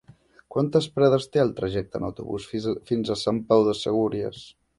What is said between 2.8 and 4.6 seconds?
fins a Sant Pau de Segúries?